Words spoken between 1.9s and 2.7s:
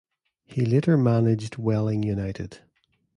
United.